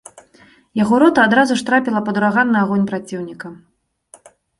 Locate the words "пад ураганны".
2.07-2.57